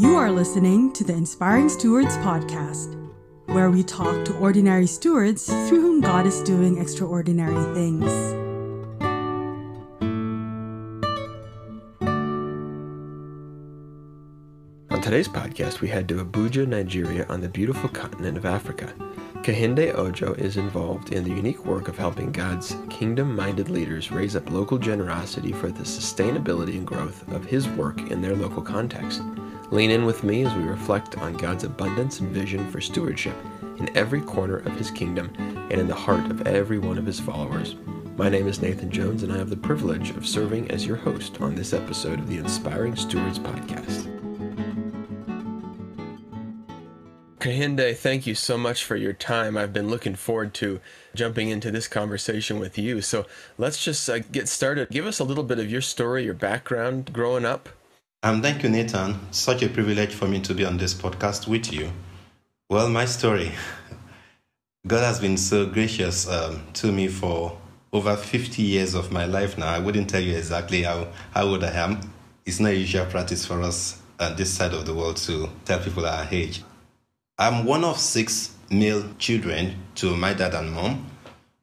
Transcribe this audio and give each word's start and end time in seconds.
You 0.00 0.16
are 0.16 0.32
listening 0.32 0.94
to 0.94 1.04
the 1.04 1.12
Inspiring 1.12 1.68
Stewards 1.68 2.16
podcast, 2.16 2.96
where 3.48 3.70
we 3.70 3.82
talk 3.82 4.24
to 4.24 4.38
ordinary 4.38 4.86
stewards 4.86 5.44
through 5.44 5.82
whom 5.82 6.00
God 6.00 6.26
is 6.26 6.40
doing 6.40 6.78
extraordinary 6.78 7.74
things. 7.74 8.10
On 14.90 15.02
today's 15.02 15.28
podcast, 15.28 15.82
we 15.82 15.88
head 15.88 16.08
to 16.08 16.24
Abuja, 16.24 16.66
Nigeria, 16.66 17.26
on 17.28 17.42
the 17.42 17.48
beautiful 17.50 17.90
continent 17.90 18.38
of 18.38 18.46
Africa. 18.46 18.94
Kehinde 19.42 19.94
Ojo 19.94 20.32
is 20.32 20.56
involved 20.56 21.12
in 21.12 21.24
the 21.24 21.30
unique 21.30 21.66
work 21.66 21.88
of 21.88 21.98
helping 21.98 22.32
God's 22.32 22.74
kingdom 22.88 23.36
minded 23.36 23.68
leaders 23.68 24.10
raise 24.10 24.34
up 24.34 24.50
local 24.50 24.78
generosity 24.78 25.52
for 25.52 25.70
the 25.70 25.82
sustainability 25.82 26.78
and 26.78 26.86
growth 26.86 27.30
of 27.34 27.44
His 27.44 27.68
work 27.68 28.10
in 28.10 28.22
their 28.22 28.34
local 28.34 28.62
context. 28.62 29.20
Lean 29.70 29.92
in 29.92 30.04
with 30.04 30.24
me 30.24 30.44
as 30.44 30.52
we 30.54 30.64
reflect 30.64 31.16
on 31.18 31.32
God's 31.34 31.62
abundance 31.62 32.18
and 32.18 32.28
vision 32.30 32.68
for 32.72 32.80
stewardship 32.80 33.36
in 33.78 33.96
every 33.96 34.20
corner 34.20 34.56
of 34.56 34.72
His 34.72 34.90
kingdom 34.90 35.32
and 35.38 35.74
in 35.74 35.86
the 35.86 35.94
heart 35.94 36.28
of 36.28 36.44
every 36.44 36.78
one 36.78 36.98
of 36.98 37.06
His 37.06 37.20
followers. 37.20 37.76
My 38.16 38.28
name 38.28 38.48
is 38.48 38.60
Nathan 38.60 38.90
Jones, 38.90 39.22
and 39.22 39.32
I 39.32 39.38
have 39.38 39.48
the 39.48 39.56
privilege 39.56 40.10
of 40.10 40.26
serving 40.26 40.72
as 40.72 40.84
your 40.84 40.96
host 40.96 41.40
on 41.40 41.54
this 41.54 41.72
episode 41.72 42.18
of 42.18 42.28
the 42.28 42.38
Inspiring 42.38 42.96
Stewards 42.96 43.38
podcast. 43.38 44.08
Kehinde, 47.38 47.96
thank 47.96 48.26
you 48.26 48.34
so 48.34 48.58
much 48.58 48.84
for 48.84 48.96
your 48.96 49.12
time. 49.12 49.56
I've 49.56 49.72
been 49.72 49.88
looking 49.88 50.16
forward 50.16 50.52
to 50.54 50.80
jumping 51.14 51.48
into 51.48 51.70
this 51.70 51.86
conversation 51.86 52.58
with 52.58 52.76
you. 52.76 53.00
So 53.00 53.24
let's 53.56 53.82
just 53.82 54.10
uh, 54.10 54.18
get 54.18 54.48
started. 54.48 54.90
Give 54.90 55.06
us 55.06 55.20
a 55.20 55.24
little 55.24 55.44
bit 55.44 55.60
of 55.60 55.70
your 55.70 55.80
story, 55.80 56.24
your 56.24 56.34
background 56.34 57.12
growing 57.12 57.44
up. 57.44 57.68
Um, 58.22 58.42
thank 58.42 58.62
you, 58.62 58.68
Nathan. 58.68 59.18
Such 59.30 59.62
a 59.62 59.68
privilege 59.70 60.12
for 60.14 60.28
me 60.28 60.40
to 60.40 60.52
be 60.52 60.62
on 60.62 60.76
this 60.76 60.92
podcast 60.92 61.48
with 61.48 61.72
you. 61.72 61.90
Well, 62.68 62.90
my 62.90 63.06
story. 63.06 63.50
God 64.86 65.02
has 65.04 65.18
been 65.18 65.38
so 65.38 65.64
gracious 65.64 66.28
um, 66.28 66.62
to 66.74 66.92
me 66.92 67.08
for 67.08 67.56
over 67.94 68.16
50 68.16 68.60
years 68.60 68.94
of 68.94 69.10
my 69.10 69.24
life 69.24 69.56
now. 69.56 69.68
I 69.68 69.78
wouldn't 69.78 70.10
tell 70.10 70.20
you 70.20 70.36
exactly 70.36 70.82
how, 70.82 71.08
how 71.30 71.44
old 71.44 71.64
I 71.64 71.70
am. 71.70 72.12
It's 72.44 72.60
not 72.60 72.76
usual 72.76 73.06
practice 73.06 73.46
for 73.46 73.62
us 73.62 74.02
on 74.18 74.36
this 74.36 74.52
side 74.52 74.74
of 74.74 74.84
the 74.84 74.92
world 74.92 75.16
to 75.18 75.48
tell 75.64 75.80
people 75.80 76.04
our 76.04 76.28
age. 76.30 76.62
I'm 77.38 77.64
one 77.64 77.84
of 77.84 77.98
six 77.98 78.54
male 78.70 79.02
children 79.16 79.76
to 79.94 80.14
my 80.14 80.34
dad 80.34 80.52
and 80.52 80.72
mom. 80.72 81.06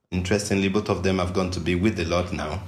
Interestingly, 0.09 0.69
both 0.69 0.89
of 0.89 1.03
them 1.03 1.19
have 1.19 1.35
gone 1.35 1.51
to 1.51 1.59
be 1.59 1.75
with 1.75 1.97
the 1.97 2.05
Lord 2.05 2.33
now. 2.33 2.63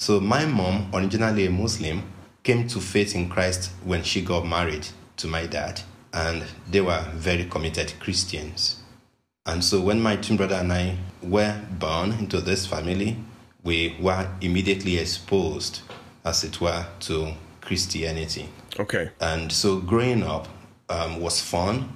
So, 0.00 0.18
my 0.18 0.44
mom, 0.44 0.90
originally 0.92 1.46
a 1.46 1.50
Muslim, 1.50 2.02
came 2.42 2.66
to 2.68 2.80
faith 2.80 3.14
in 3.14 3.28
Christ 3.28 3.70
when 3.84 4.02
she 4.02 4.22
got 4.22 4.46
married 4.46 4.88
to 5.18 5.26
my 5.26 5.46
dad, 5.46 5.82
and 6.12 6.44
they 6.70 6.80
were 6.80 7.04
very 7.14 7.44
committed 7.44 7.94
Christians. 8.00 8.80
And 9.46 9.64
so, 9.64 9.80
when 9.80 10.00
my 10.00 10.16
twin 10.16 10.36
brother 10.36 10.56
and 10.56 10.72
I 10.72 10.96
were 11.22 11.60
born 11.78 12.12
into 12.12 12.40
this 12.40 12.66
family, 12.66 13.16
we 13.64 13.96
were 14.00 14.28
immediately 14.40 14.98
exposed, 14.98 15.80
as 16.24 16.44
it 16.44 16.60
were, 16.60 16.86
to 17.00 17.32
Christianity. 17.60 18.48
Okay. 18.78 19.10
And 19.20 19.50
so, 19.50 19.80
growing 19.80 20.22
up 20.22 20.48
um, 20.88 21.20
was 21.20 21.40
fun 21.40 21.88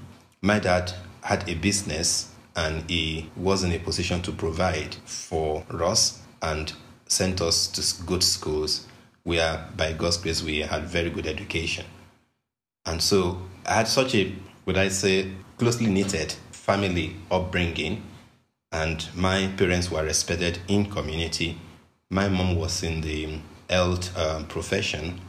my 0.47 0.58
dad 0.58 0.92
had 1.22 1.48
a 1.48 1.55
business 1.55 2.30
and 2.55 2.89
he 2.89 3.28
was 3.36 3.64
in 3.64 3.72
a 3.72 3.78
position 3.78 4.22
to 4.22 4.33
provide 4.33 4.94
for 5.05 5.64
us 5.83 6.22
and 6.41 6.72
sent 7.06 7.41
us 7.41 7.67
to 7.67 8.05
good 8.05 8.22
schools 8.22 8.86
where 9.27 9.66
by 9.77 9.92
God's 9.92 10.19
grace 10.19 10.41
we 10.41 10.60
had 10.60 10.84
very 10.84 11.10
good 11.10 11.27
education. 11.27 11.84
And 12.86 13.02
so 13.02 13.42
I 13.66 13.74
had 13.74 13.88
such 13.88 14.14
a, 14.14 14.33
would 14.66 14.78
I 14.78 14.86
say, 14.86 15.33
closely 15.58 15.86
knitted 15.86 16.33
family 16.52 17.17
upbringing 17.28 18.05
and 18.70 19.08
my 19.17 19.48
parents 19.56 19.90
were 19.90 20.05
respected 20.05 20.61
in 20.68 20.86
community. 20.86 21.58
My 22.08 22.28
mom 22.28 22.55
was 22.55 22.84
in 22.84 23.01
the 23.01 23.40
health 23.68 24.17
um, 24.17 24.46
profession 24.46 25.20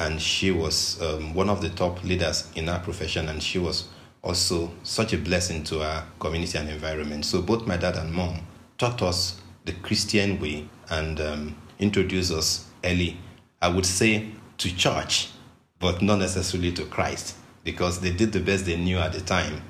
and 0.00 0.20
she 0.20 0.50
was 0.50 1.00
um, 1.00 1.32
one 1.32 1.48
of 1.48 1.62
the 1.62 1.68
top 1.68 2.02
leaders 2.02 2.50
in 2.56 2.66
her 2.66 2.80
profession 2.80 3.28
and 3.28 3.40
she 3.40 3.60
was 3.60 3.86
also 4.24 4.72
such 4.82 5.12
a 5.12 5.18
blessing 5.18 5.62
to 5.62 5.80
our 5.80 6.04
community 6.18 6.58
and 6.58 6.68
environment. 6.68 7.24
So 7.24 7.40
both 7.40 7.68
my 7.68 7.76
dad 7.76 7.94
and 7.94 8.12
mom 8.12 8.40
taught 8.78 9.00
us 9.00 9.40
the 9.64 9.74
Christian 9.74 10.40
way 10.40 10.68
and 10.90 11.20
um, 11.20 11.56
introduced 11.78 12.32
us 12.32 12.68
early, 12.82 13.16
I 13.64 13.68
would 13.68 13.86
say, 13.86 14.28
to 14.58 14.76
church, 14.76 15.30
but 15.78 16.02
not 16.02 16.18
necessarily 16.18 16.70
to 16.72 16.84
Christ, 16.84 17.34
because 17.64 17.98
they 17.98 18.12
did 18.12 18.30
the 18.30 18.40
best 18.40 18.66
they 18.66 18.76
knew 18.76 18.98
at 18.98 19.14
the 19.14 19.22
time 19.22 19.62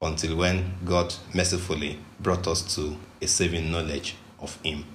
until 0.00 0.36
when 0.36 0.72
God 0.86 1.12
mercifully 1.34 1.98
brought 2.18 2.46
us 2.46 2.74
to 2.76 2.96
a 3.20 3.26
saving 3.26 3.70
knowledge 3.70 4.16
of 4.40 4.58
Him. 4.62 4.86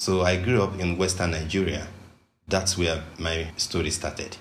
So 0.00 0.22
I 0.22 0.34
grew 0.42 0.64
up 0.64 0.80
in 0.80 0.98
Western 0.98 1.30
Nigeria. 1.30 1.86
That's 2.48 2.76
where 2.76 3.04
my 3.20 3.46
story 3.56 3.90
started. 3.90 4.36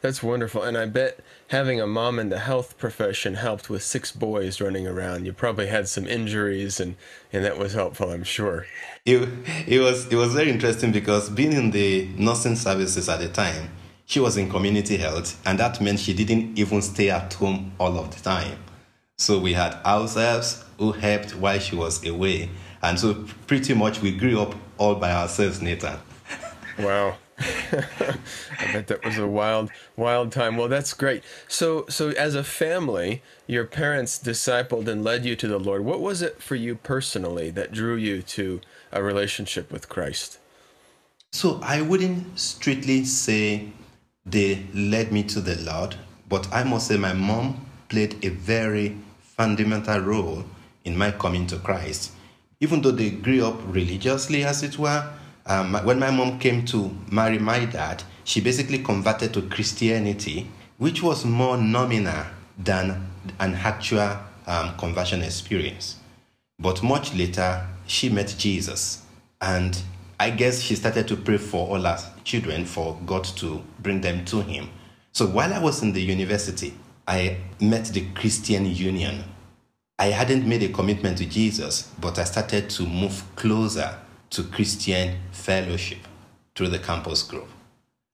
That's 0.00 0.22
wonderful. 0.22 0.62
And 0.62 0.78
I 0.78 0.86
bet 0.86 1.20
having 1.48 1.80
a 1.80 1.86
mom 1.86 2.18
in 2.18 2.30
the 2.30 2.38
health 2.38 2.78
profession 2.78 3.34
helped 3.34 3.68
with 3.68 3.82
six 3.82 4.12
boys 4.12 4.60
running 4.60 4.86
around. 4.86 5.26
You 5.26 5.32
probably 5.32 5.66
had 5.66 5.88
some 5.88 6.06
injuries 6.06 6.80
and, 6.80 6.96
and 7.32 7.44
that 7.44 7.58
was 7.58 7.74
helpful, 7.74 8.10
I'm 8.10 8.24
sure. 8.24 8.66
It, 9.04 9.28
it 9.66 9.80
was 9.80 10.06
it 10.10 10.16
was 10.16 10.34
very 10.34 10.50
interesting 10.50 10.92
because 10.92 11.28
being 11.28 11.52
in 11.52 11.70
the 11.70 12.08
nursing 12.16 12.56
services 12.56 13.08
at 13.08 13.20
the 13.20 13.28
time, 13.28 13.70
she 14.06 14.20
was 14.20 14.36
in 14.36 14.48
community 14.50 14.96
health 14.96 15.40
and 15.46 15.58
that 15.58 15.80
meant 15.80 16.00
she 16.00 16.14
didn't 16.14 16.58
even 16.58 16.80
stay 16.80 17.10
at 17.10 17.32
home 17.34 17.72
all 17.78 17.98
of 17.98 18.14
the 18.14 18.22
time. 18.22 18.58
So 19.18 19.38
we 19.38 19.52
had 19.52 19.74
ourselves 19.84 20.64
who 20.78 20.92
helped 20.92 21.36
while 21.36 21.58
she 21.58 21.76
was 21.76 22.04
away. 22.06 22.48
And 22.82 22.98
so 22.98 23.26
pretty 23.46 23.74
much 23.74 24.00
we 24.00 24.16
grew 24.16 24.40
up 24.40 24.54
all 24.78 24.94
by 24.94 25.12
ourselves, 25.12 25.60
Nathan. 25.60 25.98
Wow. 26.78 27.18
I 27.72 28.72
bet 28.72 28.88
that 28.88 29.04
was 29.04 29.16
a 29.16 29.26
wild, 29.26 29.70
wild 29.96 30.30
time. 30.30 30.56
Well, 30.56 30.68
that's 30.68 30.92
great. 30.92 31.22
So, 31.48 31.86
so 31.88 32.10
as 32.10 32.34
a 32.34 32.44
family, 32.44 33.22
your 33.46 33.64
parents 33.64 34.18
discipled 34.18 34.88
and 34.88 35.02
led 35.02 35.24
you 35.24 35.36
to 35.36 35.48
the 35.48 35.58
Lord. 35.58 35.84
What 35.84 36.00
was 36.00 36.20
it 36.20 36.42
for 36.42 36.54
you 36.54 36.74
personally 36.74 37.50
that 37.50 37.72
drew 37.72 37.96
you 37.96 38.20
to 38.22 38.60
a 38.92 39.02
relationship 39.02 39.72
with 39.72 39.88
Christ? 39.88 40.38
So 41.32 41.60
I 41.62 41.80
wouldn't 41.80 42.38
strictly 42.38 43.04
say 43.04 43.72
they 44.26 44.66
led 44.74 45.10
me 45.10 45.22
to 45.24 45.40
the 45.40 45.56
Lord, 45.62 45.96
but 46.28 46.52
I 46.52 46.64
must 46.64 46.88
say 46.88 46.98
my 46.98 47.14
mom 47.14 47.66
played 47.88 48.22
a 48.24 48.28
very 48.28 48.98
fundamental 49.22 50.00
role 50.00 50.44
in 50.84 50.98
my 50.98 51.10
coming 51.10 51.46
to 51.46 51.56
Christ. 51.56 52.12
Even 52.60 52.82
though 52.82 52.90
they 52.90 53.10
grew 53.10 53.46
up 53.46 53.58
religiously, 53.66 54.44
as 54.44 54.62
it 54.62 54.78
were, 54.78 55.10
um, 55.46 55.74
when 55.84 55.98
my 55.98 56.10
mom 56.10 56.38
came 56.38 56.64
to 56.66 56.90
marry 57.10 57.38
my 57.38 57.64
dad, 57.64 58.02
she 58.24 58.40
basically 58.40 58.78
converted 58.78 59.34
to 59.34 59.42
Christianity, 59.42 60.48
which 60.78 61.02
was 61.02 61.24
more 61.24 61.56
nominal 61.56 62.24
than 62.58 63.08
an 63.38 63.54
actual 63.54 64.18
um, 64.46 64.76
conversion 64.76 65.22
experience. 65.22 65.96
But 66.58 66.82
much 66.82 67.14
later, 67.14 67.66
she 67.86 68.08
met 68.08 68.34
Jesus. 68.38 69.02
And 69.40 69.80
I 70.18 70.30
guess 70.30 70.60
she 70.60 70.74
started 70.74 71.08
to 71.08 71.16
pray 71.16 71.38
for 71.38 71.66
all 71.68 71.82
her 71.82 71.98
children 72.24 72.64
for 72.64 72.98
God 73.06 73.24
to 73.36 73.62
bring 73.78 74.00
them 74.00 74.24
to 74.26 74.42
Him. 74.42 74.68
So 75.12 75.26
while 75.26 75.52
I 75.52 75.58
was 75.58 75.82
in 75.82 75.92
the 75.92 76.02
university, 76.02 76.74
I 77.08 77.38
met 77.60 77.86
the 77.86 78.06
Christian 78.14 78.66
Union. 78.66 79.24
I 79.98 80.06
hadn't 80.06 80.46
made 80.46 80.62
a 80.62 80.68
commitment 80.68 81.18
to 81.18 81.26
Jesus, 81.26 81.90
but 82.00 82.18
I 82.18 82.24
started 82.24 82.70
to 82.70 82.86
move 82.86 83.22
closer 83.36 83.98
to 84.30 84.42
Christian 84.44 85.18
fellowship 85.32 85.98
through 86.54 86.68
the 86.68 86.78
campus 86.78 87.22
group. 87.22 87.48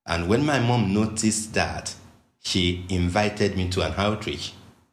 And 0.06 0.28
when 0.28 0.44
my 0.44 0.58
mom 0.58 0.94
noticed 0.94 1.54
that, 1.54 1.94
she 2.42 2.86
invited 2.88 3.56
me 3.56 3.68
to 3.70 3.82
an 3.82 3.94
outreach 3.96 4.52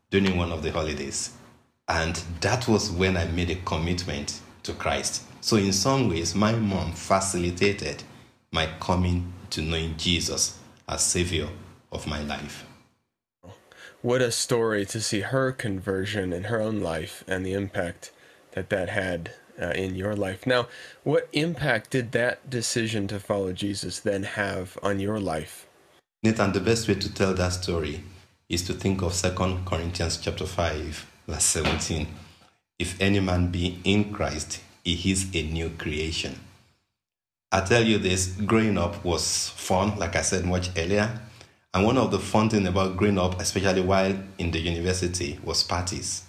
during 0.10 0.38
one 0.38 0.52
of 0.52 0.64
the 0.64 0.72
holidays. 0.72 1.32
And 1.88 2.16
that 2.42 2.68
was 2.68 2.90
when 2.92 3.16
I 3.16 3.26
made 3.26 3.52
a 3.52 3.56
commitment 3.56 4.40
to 4.64 4.74
Christ. 4.74 5.24
So, 5.42 5.58
in 5.58 5.74
some 5.74 6.10
ways, 6.10 6.34
my 6.34 6.54
mom 6.54 6.94
facilitated 6.94 8.04
my 8.52 8.70
coming 8.80 9.34
to 9.50 9.62
knowing 9.62 9.98
Jesus 9.98 10.58
as 10.88 11.04
Savior 11.04 11.50
of 11.92 12.08
my 12.08 12.22
life. 12.24 12.66
What 14.02 14.22
a 14.22 14.32
story 14.32 14.86
to 14.88 15.00
see 15.00 15.22
her 15.22 15.52
conversion 15.52 16.34
in 16.34 16.46
her 16.46 16.62
own 16.62 16.80
life 16.80 17.24
and 17.28 17.46
the 17.46 17.54
impact 17.54 18.12
that 18.52 18.70
that 18.70 18.90
had 18.90 19.34
uh, 19.62 19.68
in 19.70 19.96
your 19.96 20.16
life. 20.16 20.46
Now, 20.46 20.68
what 21.04 21.28
impact 21.34 21.92
did 21.92 22.12
that 22.14 22.50
decision 22.50 23.08
to 23.08 23.20
follow 23.20 23.54
Jesus 23.54 24.00
then 24.00 24.24
have 24.24 24.78
on 24.82 25.00
your 25.00 25.20
life? 25.20 25.68
Nathan, 26.24 26.54
the 26.54 26.60
best 26.60 26.88
way 26.88 26.96
to 26.96 27.14
tell 27.14 27.34
that 27.34 27.54
story 27.54 28.04
is 28.50 28.64
to 28.64 28.74
think 28.74 29.02
of 29.02 29.14
Second 29.14 29.66
Corinthians 29.66 30.18
chapter 30.18 30.46
5, 30.46 31.08
verse 31.28 31.44
17. 31.44 32.08
If 32.80 33.00
any 33.02 33.20
man 33.20 33.48
be 33.52 33.80
in 33.84 34.14
Christ, 34.14 34.62
he 34.84 35.12
is 35.12 35.34
a 35.34 35.44
new 35.44 35.70
creation. 35.70 36.40
I 37.52 37.62
tell 37.62 37.84
you 37.84 38.00
this, 38.00 38.28
growing 38.28 38.78
up 38.78 39.06
was 39.06 39.50
fun, 39.50 39.98
like 40.00 40.16
I 40.16 40.22
said 40.22 40.46
much 40.46 40.70
earlier. 40.76 41.20
And 41.74 41.86
one 41.86 41.98
of 41.98 42.12
the 42.12 42.20
fun 42.20 42.50
things 42.50 42.68
about 42.68 42.98
growing 42.98 43.18
up, 43.18 43.40
especially 43.40 43.82
while 43.82 44.16
in 44.38 44.52
the 44.52 44.60
university, 44.60 45.40
was 45.44 45.64
parties. 45.64 46.24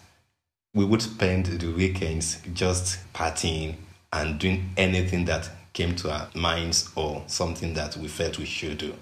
We 0.75 0.85
would 0.85 1.03
spend 1.03 1.47
the 1.47 1.73
weekends 1.73 2.41
just 2.53 2.99
partying 3.12 3.76
and 4.12 4.41
doing 4.41 4.71
anything 4.76 5.25
that 5.26 5.49
came 5.73 5.94
to 5.97 6.11
our 6.11 6.29
minds 6.35 6.91
or 6.97 7.23
something 7.29 7.75
that 7.75 7.97
we 7.97 8.09
felt 8.09 8.38
we 8.38 8.44
should 8.44 8.79
do. 8.79 8.94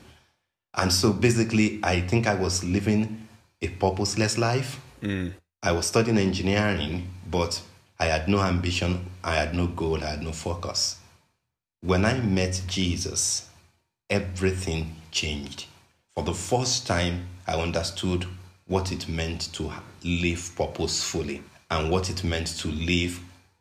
And 0.74 0.92
so 0.92 1.14
basically, 1.14 1.80
I 1.82 2.00
think 2.00 2.26
I 2.26 2.34
was 2.34 2.62
living 2.62 3.26
a 3.62 3.69
purposeless 3.69 4.36
life. 4.36 4.80
Mm. 5.00 5.32
I 5.62 5.72
was 5.72 5.86
studying 5.86 6.19
engineering, 6.19 7.08
but 7.30 7.62
I 7.98 8.06
had 8.06 8.28
no 8.28 8.42
ambition, 8.42 9.06
I 9.24 9.36
had 9.36 9.54
no 9.54 9.66
goal, 9.66 10.04
I 10.04 10.10
had 10.10 10.22
no 10.22 10.32
focus. 10.32 10.98
When 11.80 12.04
I 12.04 12.20
met 12.20 12.62
Jesus, 12.66 13.48
everything 14.10 14.96
changed. 15.10 15.66
For 16.14 16.22
the 16.22 16.34
first 16.34 16.86
time, 16.86 17.28
I 17.46 17.54
understood 17.54 18.26
what 18.66 18.92
it 18.92 19.08
meant 19.08 19.52
to 19.54 19.72
live 20.04 20.52
purposefully 20.54 21.42
and 21.72 21.90
what 21.90 22.10
it 22.10 22.22
meant 22.22 22.46
to 22.48 22.69
live 22.69 23.19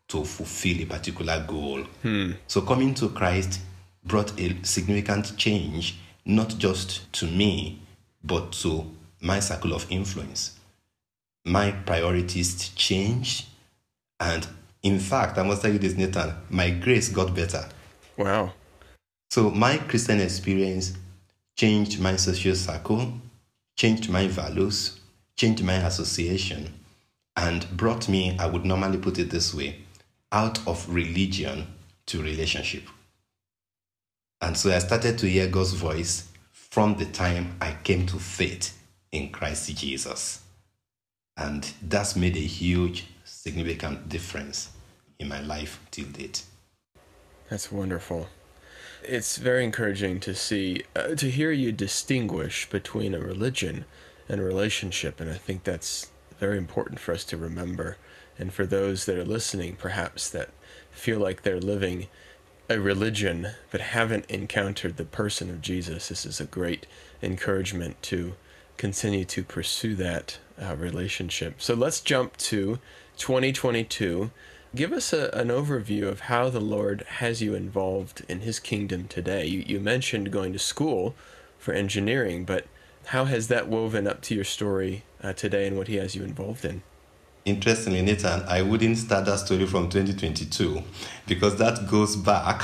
to 0.09 0.25
fulfill 0.25 0.81
a 0.81 0.85
particular 0.85 1.43
goal. 1.47 1.81
Hmm. 2.01 2.33
So, 2.45 2.61
coming 2.61 2.93
to 2.95 3.09
Christ 3.09 3.61
brought 4.03 4.37
a 4.39 4.53
significant 4.63 5.37
change, 5.37 5.97
not 6.25 6.57
just 6.57 7.11
to 7.13 7.25
me, 7.25 7.79
but 8.21 8.51
to 8.53 8.85
my 9.21 9.39
circle 9.39 9.73
of 9.73 9.89
influence. 9.89 10.59
My 11.45 11.71
priorities 11.71 12.69
changed, 12.69 13.45
and 14.19 14.45
in 14.83 14.99
fact, 14.99 15.37
I 15.37 15.43
must 15.43 15.61
tell 15.61 15.71
you 15.71 15.79
this, 15.79 15.95
Nathan, 15.95 16.33
my 16.49 16.69
grace 16.69 17.07
got 17.07 17.33
better. 17.33 17.63
Wow. 18.17 18.51
So 19.29 19.49
my 19.49 19.77
Christian 19.77 20.19
experience 20.19 20.93
changed 21.55 22.01
my 22.01 22.17
social 22.17 22.55
circle, 22.55 23.13
changed 23.77 24.09
my 24.09 24.27
values, 24.27 24.99
changed 25.37 25.63
my 25.63 25.75
association, 25.75 26.73
and 27.41 27.65
brought 27.75 28.07
me, 28.07 28.37
I 28.37 28.45
would 28.45 28.65
normally 28.65 28.99
put 28.99 29.17
it 29.17 29.31
this 29.31 29.51
way, 29.51 29.79
out 30.31 30.65
of 30.67 30.87
religion 30.87 31.65
to 32.05 32.21
relationship. 32.21 32.83
And 34.41 34.55
so 34.55 34.71
I 34.71 34.77
started 34.77 35.17
to 35.17 35.27
hear 35.27 35.47
God's 35.47 35.73
voice 35.73 36.29
from 36.51 36.97
the 36.97 37.05
time 37.05 37.55
I 37.59 37.75
came 37.83 38.05
to 38.07 38.19
faith 38.19 38.77
in 39.11 39.31
Christ 39.31 39.75
Jesus. 39.75 40.43
And 41.35 41.67
that's 41.81 42.15
made 42.15 42.37
a 42.37 42.41
huge, 42.41 43.07
significant 43.25 44.07
difference 44.07 44.69
in 45.17 45.27
my 45.27 45.41
life 45.41 45.79
till 45.89 46.05
date. 46.05 46.43
That's 47.49 47.71
wonderful. 47.71 48.27
It's 49.03 49.37
very 49.37 49.63
encouraging 49.63 50.19
to 50.21 50.35
see, 50.35 50.83
uh, 50.95 51.15
to 51.15 51.31
hear 51.31 51.51
you 51.51 51.71
distinguish 51.71 52.69
between 52.69 53.15
a 53.15 53.19
religion 53.19 53.85
and 54.29 54.39
a 54.39 54.43
relationship. 54.43 55.19
And 55.19 55.29
I 55.29 55.37
think 55.37 55.63
that's 55.63 56.11
very 56.41 56.57
important 56.57 56.99
for 56.99 57.13
us 57.13 57.23
to 57.23 57.37
remember. 57.37 57.97
And 58.39 58.51
for 58.51 58.65
those 58.65 59.05
that 59.05 59.15
are 59.15 59.23
listening, 59.23 59.75
perhaps 59.75 60.27
that 60.31 60.49
feel 60.89 61.19
like 61.19 61.43
they're 61.43 61.59
living 61.59 62.07
a 62.67 62.79
religion 62.79 63.49
but 63.69 63.79
haven't 63.79 64.25
encountered 64.25 64.97
the 64.97 65.05
person 65.05 65.51
of 65.51 65.61
Jesus, 65.61 66.07
this 66.07 66.25
is 66.25 66.41
a 66.41 66.45
great 66.45 66.87
encouragement 67.21 68.01
to 68.01 68.33
continue 68.77 69.23
to 69.23 69.43
pursue 69.43 69.93
that 69.95 70.39
uh, 70.59 70.75
relationship. 70.75 71.61
So 71.61 71.75
let's 71.75 72.01
jump 72.01 72.37
to 72.37 72.79
2022. 73.17 74.31
Give 74.73 74.91
us 74.93 75.13
a, 75.13 75.29
an 75.33 75.49
overview 75.49 76.07
of 76.07 76.21
how 76.21 76.49
the 76.49 76.59
Lord 76.59 77.03
has 77.19 77.43
you 77.43 77.53
involved 77.53 78.25
in 78.27 78.39
His 78.39 78.59
kingdom 78.59 79.07
today. 79.07 79.45
You, 79.45 79.63
you 79.67 79.79
mentioned 79.79 80.31
going 80.31 80.53
to 80.53 80.59
school 80.59 81.13
for 81.59 81.75
engineering, 81.75 82.45
but 82.45 82.65
how 83.07 83.25
has 83.25 83.47
that 83.49 83.67
woven 83.67 84.07
up 84.07 84.21
to 84.23 84.33
your 84.33 84.43
story 84.43 85.03
uh, 85.23 85.33
today 85.33 85.67
and 85.67 85.77
what 85.77 85.87
He 85.87 85.95
has 85.95 86.15
you 86.15 86.23
involved 86.23 86.65
in? 86.65 86.81
Interestingly, 87.45 88.01
Nathan, 88.01 88.43
I 88.47 88.61
wouldn't 88.61 88.97
start 88.97 89.25
that 89.25 89.39
story 89.39 89.65
from 89.65 89.89
2022 89.89 90.83
because 91.27 91.55
that 91.57 91.87
goes 91.89 92.15
back 92.15 92.61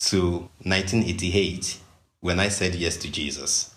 to 0.00 0.48
1988 0.62 1.78
when 2.20 2.38
I 2.38 2.48
said 2.48 2.74
yes 2.74 2.96
to 2.98 3.10
Jesus. 3.10 3.74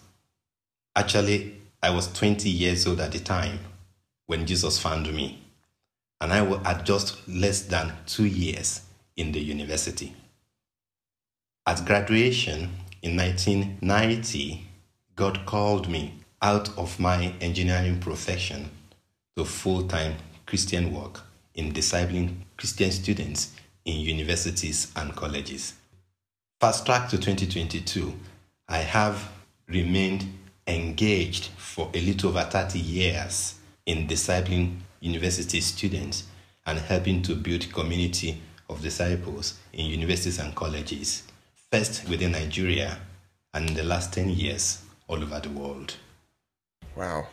Actually, 0.96 1.62
I 1.82 1.92
was 1.92 2.12
20 2.12 2.50
years 2.50 2.86
old 2.86 3.00
at 3.00 3.14
the 3.14 3.20
time 3.20 3.60
when 4.28 4.46
Jesus 4.46 4.80
found 4.80 5.14
me 5.14 5.44
and 6.24 6.32
I 6.32 6.46
had 6.64 6.86
just 6.86 7.28
less 7.28 7.64
than 7.64 7.92
two 8.06 8.26
years 8.26 8.82
in 9.18 9.34
the 9.34 9.42
university. 9.42 10.14
At 11.66 11.86
graduation 11.86 12.70
in 13.02 13.18
1990, 13.18 14.66
God 15.16 15.46
called 15.46 15.90
me 15.90 16.23
out 16.44 16.78
of 16.78 17.00
my 17.00 17.34
engineering 17.40 18.00
profession 18.00 18.70
to 19.38 19.46
full 19.46 19.88
time 19.88 20.14
Christian 20.46 20.94
work 20.94 21.22
in 21.56 21.72
discipling 21.72 22.36
Christian 22.58 22.92
students 22.92 23.56
in 23.86 24.02
universities 24.02 24.92
and 24.98 25.16
colleges. 25.16 25.74
Fast 26.60 26.86
track 26.86 27.10
to 27.10 27.18
2022, 27.18 28.14
I 28.68 28.80
have 28.80 29.32
remained 29.68 30.26
engaged 30.68 31.46
for 31.58 31.90
a 31.94 32.02
little 32.02 32.30
over 32.30 32.44
30 32.44 32.78
years 32.78 33.56
in 33.86 34.08
discipling 34.08 34.78
university 35.00 35.62
students 35.62 36.26
and 36.66 36.78
helping 36.80 37.22
to 37.22 37.36
build 37.36 37.72
community 37.74 38.42
of 38.70 38.82
disciples 38.82 39.60
in 39.74 39.86
universities 39.86 40.40
and 40.40 40.54
colleges, 40.56 41.24
first 41.72 42.08
within 42.10 42.32
Nigeria 42.34 42.98
and 43.54 43.70
in 43.70 43.76
the 43.76 43.84
last 43.84 44.14
10 44.14 44.30
years 44.30 44.84
all 45.08 45.22
over 45.22 45.40
the 45.40 45.50
world. 45.50 45.96
Wow. 46.96 47.28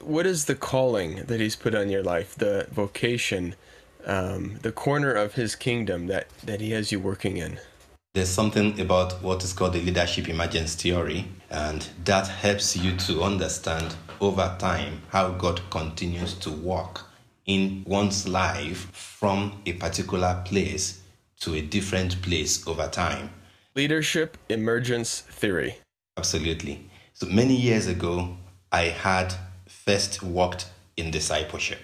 What 0.00 0.26
is 0.26 0.44
the 0.44 0.54
calling 0.54 1.24
that 1.24 1.40
he's 1.40 1.56
put 1.56 1.74
on 1.74 1.88
your 1.88 2.02
life, 2.02 2.34
the 2.34 2.66
vocation, 2.70 3.54
um, 4.06 4.58
the 4.62 4.72
corner 4.72 5.12
of 5.12 5.34
his 5.34 5.56
kingdom 5.56 6.06
that, 6.08 6.28
that 6.44 6.60
he 6.60 6.72
has 6.72 6.92
you 6.92 7.00
working 7.00 7.36
in? 7.36 7.58
There's 8.14 8.28
something 8.28 8.78
about 8.78 9.22
what 9.22 9.42
is 9.42 9.52
called 9.52 9.72
the 9.72 9.80
leadership 9.80 10.28
emergence 10.28 10.76
theory, 10.76 11.26
and 11.50 11.88
that 12.04 12.28
helps 12.28 12.76
you 12.76 12.96
to 12.98 13.22
understand 13.22 13.96
over 14.20 14.54
time 14.58 15.02
how 15.08 15.30
God 15.30 15.60
continues 15.70 16.34
to 16.34 16.50
work 16.50 17.02
in 17.46 17.82
one's 17.86 18.28
life 18.28 18.88
from 18.92 19.60
a 19.66 19.72
particular 19.72 20.42
place 20.44 21.00
to 21.40 21.54
a 21.54 21.60
different 21.60 22.22
place 22.22 22.66
over 22.68 22.86
time. 22.88 23.30
Leadership 23.74 24.38
emergence 24.48 25.22
theory. 25.22 25.78
Absolutely. 26.16 26.88
So 27.16 27.26
many 27.26 27.54
years 27.54 27.86
ago, 27.86 28.36
I 28.72 28.86
had 28.86 29.32
first 29.68 30.20
worked 30.20 30.66
in 30.96 31.12
discipleship. 31.12 31.78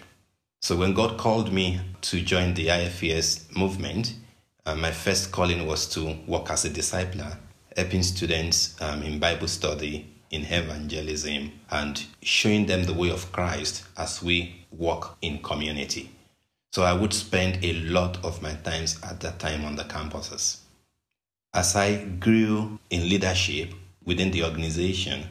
So 0.60 0.74
when 0.74 0.92
God 0.92 1.18
called 1.18 1.52
me 1.52 1.80
to 2.00 2.20
join 2.20 2.54
the 2.54 2.66
IFES 2.66 3.56
movement, 3.56 4.14
uh, 4.66 4.74
my 4.74 4.90
first 4.90 5.30
calling 5.30 5.68
was 5.68 5.86
to 5.90 6.16
work 6.26 6.50
as 6.50 6.64
a 6.64 6.70
discipler, 6.70 7.36
helping 7.76 8.02
students 8.02 8.74
um, 8.82 9.04
in 9.04 9.20
Bible 9.20 9.46
study, 9.46 10.04
in 10.32 10.42
evangelism, 10.42 11.52
and 11.70 12.04
showing 12.22 12.66
them 12.66 12.82
the 12.82 12.94
way 12.94 13.10
of 13.10 13.30
Christ 13.30 13.84
as 13.96 14.20
we 14.20 14.66
work 14.72 15.16
in 15.22 15.40
community. 15.44 16.10
So 16.72 16.82
I 16.82 16.92
would 16.92 17.14
spend 17.14 17.64
a 17.64 17.74
lot 17.74 18.24
of 18.24 18.42
my 18.42 18.54
times 18.54 18.98
at 19.04 19.20
that 19.20 19.38
time 19.38 19.64
on 19.64 19.76
the 19.76 19.84
campuses. 19.84 20.58
As 21.54 21.76
I 21.76 22.04
grew 22.04 22.80
in 22.90 23.08
leadership 23.08 23.74
within 24.10 24.32
the 24.32 24.42
organization, 24.42 25.22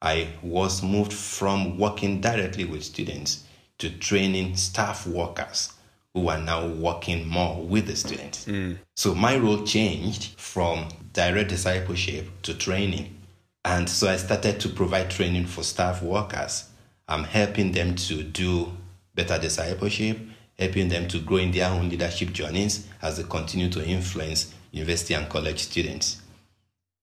I 0.00 0.28
was 0.40 0.84
moved 0.84 1.12
from 1.12 1.76
working 1.76 2.20
directly 2.20 2.64
with 2.64 2.84
students 2.84 3.42
to 3.78 3.90
training 3.90 4.54
staff 4.54 5.04
workers 5.04 5.72
who 6.14 6.28
are 6.28 6.38
now 6.38 6.68
working 6.68 7.26
more 7.26 7.60
with 7.60 7.88
the 7.88 7.96
students. 7.96 8.44
Mm. 8.44 8.78
So 8.94 9.16
my 9.16 9.36
role 9.36 9.64
changed 9.64 10.38
from 10.38 10.86
direct 11.12 11.50
discipleship 11.50 12.28
to 12.42 12.54
training. 12.54 13.16
And 13.64 13.90
so 13.90 14.08
I 14.08 14.14
started 14.16 14.60
to 14.60 14.68
provide 14.68 15.10
training 15.10 15.46
for 15.46 15.64
staff 15.64 16.00
workers. 16.00 16.68
I'm 17.08 17.24
helping 17.24 17.72
them 17.72 17.96
to 17.96 18.22
do 18.22 18.70
better 19.16 19.40
discipleship, 19.40 20.20
helping 20.56 20.88
them 20.88 21.08
to 21.08 21.18
grow 21.18 21.38
in 21.38 21.50
their 21.50 21.68
own 21.68 21.88
leadership 21.88 22.32
journeys 22.32 22.86
as 23.02 23.16
they 23.16 23.24
continue 23.24 23.68
to 23.70 23.84
influence 23.84 24.54
university 24.70 25.14
and 25.14 25.28
college 25.28 25.58
students. 25.58 26.22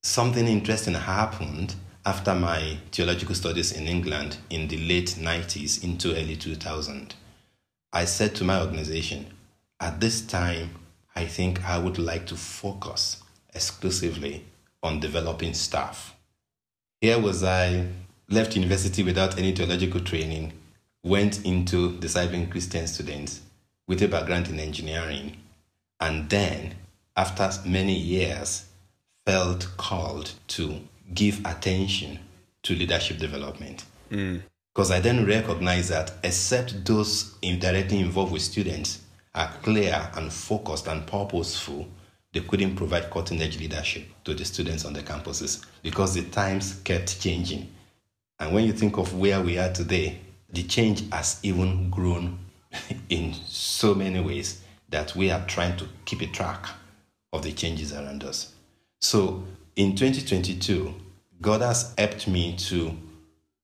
Something 0.07 0.47
interesting 0.47 0.93
happened 0.93 1.75
after 2.05 2.33
my 2.33 2.77
theological 2.93 3.35
studies 3.35 3.73
in 3.73 3.87
England 3.87 4.37
in 4.49 4.69
the 4.69 4.77
late 4.77 5.17
90s 5.19 5.83
into 5.83 6.15
early 6.15 6.37
2000. 6.37 7.13
I 7.91 8.05
said 8.05 8.33
to 8.35 8.45
my 8.45 8.61
organization, 8.61 9.33
at 9.81 9.99
this 9.99 10.21
time, 10.21 10.69
I 11.13 11.25
think 11.25 11.61
I 11.65 11.77
would 11.77 11.99
like 11.99 12.25
to 12.27 12.37
focus 12.37 13.21
exclusively 13.53 14.45
on 14.81 15.01
developing 15.01 15.53
staff. 15.53 16.15
Here 17.01 17.19
was 17.19 17.43
I, 17.43 17.87
left 18.29 18.55
university 18.55 19.03
without 19.03 19.37
any 19.37 19.51
theological 19.51 19.99
training, 19.99 20.53
went 21.03 21.45
into 21.45 21.97
discipling 21.99 22.49
Christian 22.49 22.87
students 22.87 23.41
with 23.89 24.01
a 24.01 24.07
background 24.07 24.47
in 24.47 24.61
engineering, 24.61 25.35
and 25.99 26.29
then, 26.29 26.75
after 27.17 27.51
many 27.67 27.93
years, 27.93 28.67
felt 29.27 29.67
called 29.75 30.31
to 30.47 30.79
give 31.13 31.41
attention 31.45 32.17
to 32.63 32.73
leadership 32.73 33.17
development. 33.17 33.83
Mm. 34.09 34.41
Because 34.73 34.89
I 34.89 35.01
then 35.01 35.25
recognize 35.25 35.89
that 35.89 36.13
except 36.23 36.85
those 36.85 37.35
indirectly 37.41 37.99
involved 37.99 38.31
with 38.31 38.41
students 38.41 39.01
are 39.35 39.51
clear 39.63 40.09
and 40.15 40.31
focused 40.31 40.87
and 40.87 41.05
purposeful, 41.05 41.89
they 42.31 42.39
couldn't 42.39 42.77
provide 42.77 43.11
cutting 43.11 43.41
edge 43.41 43.59
leadership 43.59 44.05
to 44.23 44.33
the 44.33 44.45
students 44.45 44.85
on 44.85 44.93
the 44.93 45.03
campuses 45.03 45.65
because 45.83 46.13
the 46.13 46.23
times 46.29 46.79
kept 46.85 47.19
changing. 47.19 47.69
And 48.39 48.53
when 48.53 48.63
you 48.63 48.71
think 48.71 48.97
of 48.97 49.13
where 49.13 49.41
we 49.41 49.57
are 49.59 49.73
today, 49.73 50.19
the 50.49 50.63
change 50.63 51.03
has 51.11 51.41
even 51.43 51.89
grown 51.89 52.39
in 53.09 53.33
so 53.33 53.93
many 53.93 54.21
ways 54.21 54.61
that 54.87 55.13
we 55.17 55.31
are 55.31 55.45
trying 55.47 55.75
to 55.75 55.87
keep 56.05 56.21
a 56.21 56.27
track 56.27 56.65
of 57.33 57.43
the 57.43 57.51
changes 57.51 57.91
around 57.91 58.23
us. 58.23 58.53
So 59.01 59.43
in 59.75 59.95
2022, 59.95 60.93
God 61.41 61.61
has 61.61 61.93
helped 61.97 62.27
me 62.27 62.55
to 62.57 62.97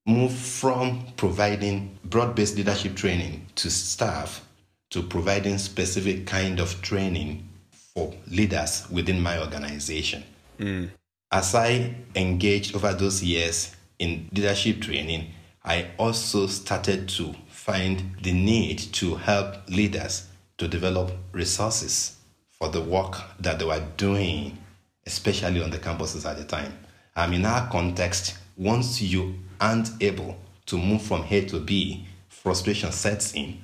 move 0.05 0.33
from 0.33 1.05
providing 1.17 1.97
broad-based 2.03 2.57
leadership 2.57 2.95
training 2.95 3.47
to 3.55 3.69
staff 3.69 4.45
to 4.93 5.01
providing 5.01 5.57
specific 5.57 6.27
kind 6.27 6.59
of 6.59 6.79
training 6.83 7.49
for 7.71 8.13
leaders 8.27 8.87
within 8.91 9.19
my 9.19 9.39
organization. 9.39 10.23
Mm. 10.59 10.91
As 11.31 11.55
I 11.55 11.95
engaged 12.15 12.75
over 12.75 12.93
those 12.93 13.23
years 13.23 13.75
in 13.97 14.29
leadership 14.31 14.81
training, 14.81 15.31
I 15.63 15.87
also 15.97 16.45
started 16.45 17.09
to 17.09 17.33
find 17.47 18.17
the 18.21 18.33
need 18.33 18.77
to 18.93 19.15
help 19.15 19.67
leaders 19.67 20.27
to 20.57 20.67
develop 20.67 21.11
resources 21.31 22.17
for 22.51 22.69
the 22.69 22.81
work 22.81 23.15
that 23.39 23.57
they 23.57 23.65
were 23.65 23.83
doing, 23.97 24.57
especially 25.05 25.61
on 25.61 25.69
the 25.69 25.77
campuses 25.77 26.29
at 26.29 26.37
the 26.37 26.43
time. 26.43 26.77
Um, 27.15 27.33
in 27.33 27.45
our 27.45 27.69
context, 27.69 28.37
once 28.57 29.01
you 29.01 29.35
aren't 29.59 29.89
able 30.01 30.37
to 30.65 30.77
move 30.77 31.01
from 31.01 31.25
A 31.29 31.45
to 31.45 31.59
B, 31.59 32.05
frustration 32.29 32.91
sets 32.91 33.33
in. 33.33 33.61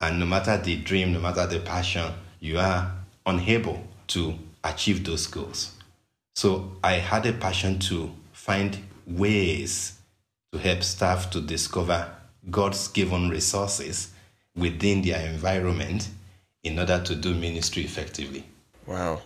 And 0.00 0.18
no 0.18 0.26
matter 0.26 0.56
the 0.56 0.76
dream, 0.76 1.12
no 1.12 1.20
matter 1.20 1.46
the 1.46 1.60
passion, 1.60 2.12
you 2.40 2.58
are 2.58 2.92
unable 3.24 3.86
to 4.08 4.34
achieve 4.64 5.04
those 5.04 5.26
goals. 5.26 5.72
So 6.34 6.72
I 6.82 6.94
had 6.94 7.26
a 7.26 7.32
passion 7.32 7.78
to 7.80 8.12
find 8.32 8.78
ways 9.06 9.98
to 10.52 10.58
help 10.58 10.82
staff 10.82 11.30
to 11.30 11.40
discover 11.40 12.10
God's 12.50 12.88
given 12.88 13.30
resources 13.30 14.12
within 14.56 15.02
their 15.02 15.26
environment 15.26 16.08
in 16.62 16.78
order 16.78 17.00
to 17.04 17.14
do 17.14 17.34
ministry 17.34 17.84
effectively. 17.84 18.44
Wow. 18.86 19.22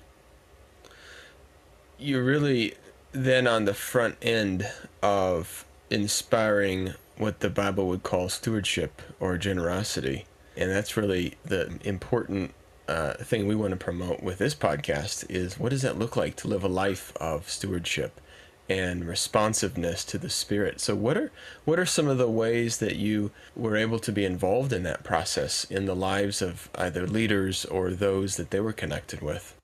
You're 1.99 2.25
really 2.25 2.75
then 3.12 3.47
on 3.47 3.65
the 3.65 3.75
front 3.75 4.17
end 4.21 4.69
of 5.03 5.65
inspiring 5.91 6.95
what 7.17 7.41
the 7.41 7.49
Bible 7.50 7.88
would 7.88 8.03
call 8.03 8.29
stewardship 8.29 9.00
or 9.21 9.38
generosity. 9.38 10.26
And 10.57 10.71
that's 10.71 10.97
really 10.97 11.35
the 11.45 11.79
important 11.85 12.55
uh, 12.88 13.15
thing 13.15 13.47
we 13.47 13.55
want 13.55 13.71
to 13.71 13.76
promote 13.76 14.23
with 14.23 14.38
this 14.38 14.55
podcast 14.55 15.29
is 15.31 15.59
what 15.59 15.71
does 15.71 15.83
that 15.83 15.99
look 15.99 16.17
like 16.17 16.37
to 16.37 16.49
live 16.49 16.62
a 16.65 16.69
life 16.69 17.12
of 17.17 17.49
stewardship 17.49 18.21
and 18.69 19.05
responsiveness 19.07 20.05
to 20.05 20.19
the 20.19 20.29
spirit 20.31 20.81
so 20.81 20.95
what 20.95 21.17
are 21.17 21.31
what 21.65 21.79
are 21.79 21.87
some 21.87 22.09
of 22.09 22.19
the 22.19 22.29
ways 22.29 22.79
that 22.79 22.97
you 22.97 23.31
were 23.55 23.76
able 23.76 23.99
to 23.99 24.11
be 24.11 24.25
involved 24.25 24.73
in 24.73 24.83
that 24.83 25.05
process 25.05 25.65
in 25.65 25.87
the 25.87 25.95
lives 25.95 26.43
of 26.43 26.69
either 26.75 27.07
leaders 27.07 27.65
or 27.67 27.91
those 27.91 28.37
that 28.37 28.50
they 28.50 28.59
were 28.61 28.73
connected 28.73 29.21
with 29.21 29.55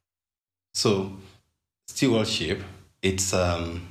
So, 0.74 1.16
stewardship, 1.94 2.62
it's 3.02 3.34
um, 3.34 3.86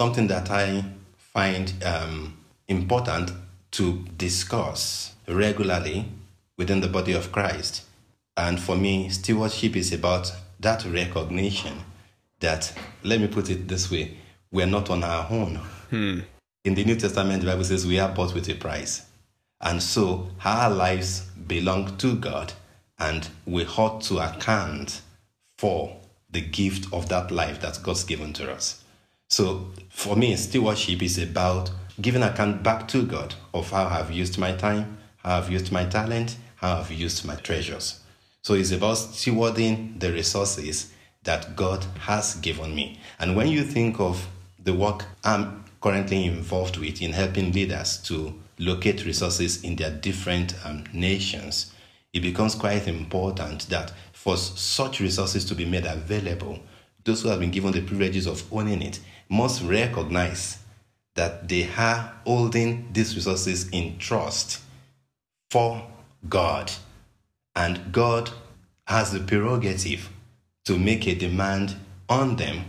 something 0.00 0.28
that 0.28 0.50
I 0.50 0.84
find 1.16 1.72
um, 1.84 2.36
important 2.68 3.32
to 3.72 4.04
discuss 4.16 5.14
regularly 5.26 6.06
within 6.56 6.80
the 6.80 6.86
body 6.86 7.12
of 7.12 7.32
Christ. 7.32 7.82
And 8.36 8.60
for 8.60 8.76
me, 8.76 9.08
stewardship 9.08 9.74
is 9.74 9.92
about 9.92 10.32
that 10.60 10.84
recognition 10.84 11.80
that, 12.38 12.72
let 13.02 13.20
me 13.20 13.26
put 13.26 13.50
it 13.50 13.66
this 13.66 13.90
way, 13.90 14.16
we're 14.52 14.66
not 14.66 14.88
on 14.88 15.02
our 15.02 15.26
own. 15.30 15.60
In 16.64 16.74
the 16.74 16.84
New 16.84 16.96
Testament, 16.96 17.40
the 17.42 17.50
Bible 17.50 17.64
says 17.64 17.84
we 17.84 17.98
are 17.98 18.14
bought 18.14 18.32
with 18.32 18.48
a 18.48 18.54
price. 18.54 19.06
And 19.60 19.82
so 19.82 20.28
our 20.44 20.70
lives 20.70 21.22
belong 21.48 21.96
to 21.96 22.14
God, 22.14 22.52
and 22.96 23.28
we 23.44 23.66
ought 23.66 24.02
to 24.02 24.18
account 24.18 25.02
for 25.58 25.96
the 26.30 26.40
gift 26.40 26.92
of 26.92 27.08
that 27.08 27.30
life 27.30 27.60
that 27.60 27.80
God's 27.82 28.04
given 28.04 28.32
to 28.34 28.52
us. 28.52 28.84
So 29.28 29.70
for 29.90 30.16
me, 30.16 30.36
stewardship 30.36 31.02
is 31.02 31.18
about 31.18 31.70
giving 32.00 32.22
account 32.22 32.62
back 32.62 32.88
to 32.88 33.04
God 33.04 33.34
of 33.52 33.70
how 33.70 33.86
I've 33.86 34.12
used 34.12 34.38
my 34.38 34.52
time, 34.52 34.98
how 35.18 35.38
I've 35.38 35.50
used 35.50 35.72
my 35.72 35.84
talent, 35.84 36.36
how 36.56 36.78
I've 36.78 36.92
used 36.92 37.24
my 37.24 37.36
treasures. 37.36 38.00
So 38.42 38.54
it's 38.54 38.70
about 38.70 38.96
stewarding 38.96 40.00
the 40.00 40.12
resources 40.12 40.92
that 41.24 41.56
God 41.56 41.84
has 42.00 42.36
given 42.36 42.74
me. 42.74 42.98
And 43.18 43.36
when 43.36 43.48
you 43.48 43.64
think 43.64 44.00
of 44.00 44.28
the 44.62 44.74
work 44.74 45.04
I'm 45.24 45.64
currently 45.80 46.24
involved 46.24 46.76
with 46.76 47.00
in 47.02 47.12
helping 47.12 47.52
leaders 47.52 47.98
to 48.04 48.34
locate 48.58 49.04
resources 49.04 49.62
in 49.62 49.76
their 49.76 49.90
different 49.90 50.54
um, 50.64 50.84
nations, 50.92 51.72
it 52.12 52.20
becomes 52.20 52.54
quite 52.54 52.88
important 52.88 53.68
that 53.68 53.92
for 54.12 54.36
such 54.36 55.00
resources 55.00 55.44
to 55.46 55.54
be 55.54 55.64
made 55.64 55.86
available, 55.86 56.58
those 57.04 57.22
who 57.22 57.28
have 57.28 57.40
been 57.40 57.50
given 57.50 57.72
the 57.72 57.82
privileges 57.82 58.26
of 58.26 58.50
owning 58.52 58.82
it 58.82 59.00
must 59.28 59.62
recognize 59.62 60.58
that 61.14 61.48
they 61.48 61.68
are 61.76 62.14
holding 62.24 62.88
these 62.92 63.14
resources 63.14 63.68
in 63.70 63.98
trust 63.98 64.60
for 65.50 65.86
God. 66.28 66.70
And 67.56 67.92
God 67.92 68.30
has 68.86 69.12
the 69.12 69.20
prerogative 69.20 70.10
to 70.64 70.78
make 70.78 71.06
a 71.06 71.14
demand 71.14 71.76
on 72.08 72.36
them 72.36 72.64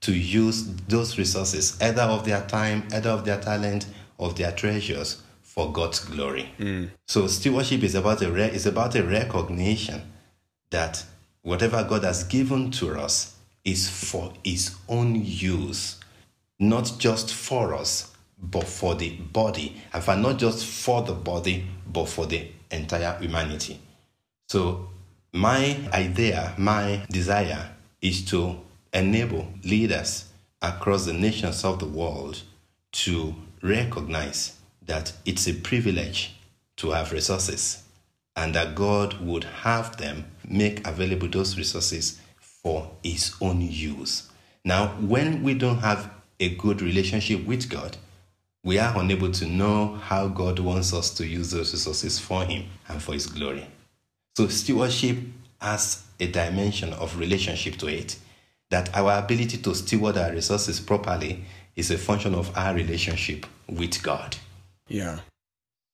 to 0.00 0.12
use 0.12 0.66
those 0.88 1.16
resources, 1.16 1.80
either 1.80 2.02
of 2.02 2.24
their 2.24 2.44
time, 2.46 2.86
either 2.92 3.10
of 3.10 3.24
their 3.24 3.40
talent, 3.40 3.86
of 4.18 4.36
their 4.36 4.52
treasures, 4.52 5.22
for 5.54 5.70
God's 5.70 6.00
glory. 6.00 6.48
So 7.06 7.26
stewardship 7.26 7.82
is 7.82 7.94
about 7.94 8.22
a 8.22 8.32
re- 8.32 8.50
is 8.54 8.64
about 8.64 8.94
a 8.94 9.02
recognition 9.04 10.00
that 10.70 11.04
whatever 11.42 11.84
God 11.84 12.04
has 12.04 12.24
given 12.24 12.70
to 12.72 12.98
us 12.98 13.36
is 13.62 13.88
for 13.88 14.32
His 14.42 14.74
own 14.88 15.14
use, 15.22 16.00
not 16.58 16.94
just 16.98 17.34
for 17.34 17.74
us, 17.74 18.12
but 18.38 18.64
for 18.64 18.94
the 18.94 19.10
body, 19.10 19.76
and 19.92 20.02
for 20.02 20.16
not 20.16 20.38
just 20.38 20.64
for 20.64 21.02
the 21.02 21.12
body, 21.12 21.66
but 21.92 22.08
for 22.08 22.24
the 22.24 22.50
entire 22.70 23.18
humanity. 23.18 23.78
So, 24.48 24.88
my 25.32 25.76
idea, 25.92 26.54
my 26.56 27.04
desire 27.10 27.72
is 28.00 28.24
to 28.26 28.58
enable 28.94 29.46
leaders 29.64 30.30
across 30.62 31.04
the 31.04 31.12
nations 31.12 31.62
of 31.62 31.78
the 31.78 31.86
world 31.86 32.40
to 32.92 33.34
recognize 33.62 34.58
that 34.86 35.12
it's 35.24 35.46
a 35.46 35.54
privilege 35.54 36.34
to 36.76 36.90
have 36.90 37.12
resources 37.12 37.82
and 38.36 38.54
that 38.54 38.74
God 38.74 39.20
would 39.20 39.44
have 39.44 39.96
them 39.96 40.30
make 40.48 40.86
available 40.86 41.28
those 41.28 41.56
resources 41.56 42.20
for 42.40 42.90
His 43.02 43.34
own 43.40 43.60
use. 43.60 44.30
Now, 44.64 44.88
when 45.00 45.42
we 45.42 45.54
don't 45.54 45.78
have 45.78 46.10
a 46.40 46.54
good 46.56 46.82
relationship 46.82 47.44
with 47.46 47.68
God, 47.68 47.96
we 48.64 48.78
are 48.78 48.96
unable 48.98 49.32
to 49.32 49.46
know 49.46 49.94
how 49.94 50.28
God 50.28 50.58
wants 50.58 50.92
us 50.92 51.10
to 51.14 51.26
use 51.26 51.50
those 51.50 51.72
resources 51.72 52.18
for 52.18 52.44
Him 52.44 52.66
and 52.88 53.02
for 53.02 53.12
His 53.12 53.26
glory. 53.26 53.66
So, 54.36 54.48
stewardship 54.48 55.18
has 55.60 56.04
a 56.18 56.26
dimension 56.28 56.92
of 56.94 57.18
relationship 57.18 57.76
to 57.78 57.88
it, 57.88 58.16
that 58.70 58.96
our 58.96 59.18
ability 59.18 59.58
to 59.58 59.74
steward 59.74 60.16
our 60.16 60.32
resources 60.32 60.80
properly 60.80 61.44
is 61.76 61.90
a 61.90 61.98
function 61.98 62.34
of 62.34 62.56
our 62.56 62.74
relationship 62.74 63.46
with 63.68 64.02
God. 64.02 64.36
Yeah 64.92 65.20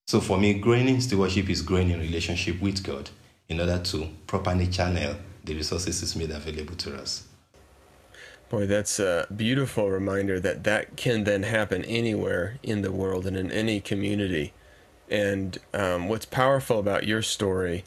So, 0.09 0.19
for 0.19 0.39
me, 0.39 0.55
growing 0.55 0.89
in 0.89 1.01
stewardship 1.01 1.49
is 1.49 1.61
growing 1.61 1.91
in 1.91 1.99
relationship 1.99 2.59
with 2.61 2.83
God 2.83 3.11
in 3.47 3.59
order 3.59 3.77
to 3.77 4.07
properly 4.25 4.67
channel 4.67 5.15
the 5.43 5.53
resources 5.53 5.99
He's 5.99 6.15
made 6.15 6.31
available 6.31 6.75
to 6.77 6.95
us. 6.97 7.27
Boy, 8.49 8.65
that's 8.65 8.99
a 8.99 9.27
beautiful 9.35 9.91
reminder 9.91 10.39
that 10.39 10.63
that 10.63 10.97
can 10.97 11.25
then 11.25 11.43
happen 11.43 11.85
anywhere 11.85 12.57
in 12.63 12.81
the 12.81 12.91
world 12.91 13.27
and 13.27 13.37
in 13.37 13.51
any 13.51 13.79
community. 13.79 14.51
And 15.11 15.59
um, 15.75 16.09
what's 16.09 16.25
powerful 16.25 16.79
about 16.79 17.05
your 17.05 17.21
story 17.21 17.83